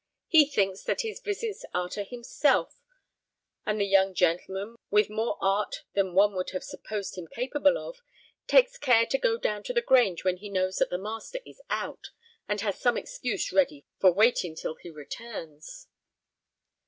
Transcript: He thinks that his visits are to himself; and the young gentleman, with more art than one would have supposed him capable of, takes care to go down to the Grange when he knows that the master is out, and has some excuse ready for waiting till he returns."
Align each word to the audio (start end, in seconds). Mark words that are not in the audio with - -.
He 0.27 0.45
thinks 0.47 0.81
that 0.85 1.01
his 1.01 1.19
visits 1.19 1.63
are 1.75 1.87
to 1.89 2.03
himself; 2.03 2.81
and 3.67 3.79
the 3.79 3.85
young 3.85 4.15
gentleman, 4.15 4.77
with 4.89 5.11
more 5.11 5.37
art 5.39 5.83
than 5.93 6.15
one 6.15 6.33
would 6.33 6.49
have 6.53 6.63
supposed 6.63 7.15
him 7.19 7.27
capable 7.27 7.77
of, 7.77 8.01
takes 8.47 8.79
care 8.79 9.05
to 9.05 9.19
go 9.19 9.37
down 9.37 9.61
to 9.61 9.73
the 9.73 9.79
Grange 9.83 10.23
when 10.23 10.37
he 10.37 10.49
knows 10.49 10.77
that 10.77 10.89
the 10.89 10.97
master 10.97 11.37
is 11.45 11.61
out, 11.69 12.09
and 12.47 12.61
has 12.61 12.79
some 12.79 12.97
excuse 12.97 13.53
ready 13.53 13.85
for 13.99 14.11
waiting 14.11 14.55
till 14.55 14.73
he 14.73 14.89
returns." 14.89 15.85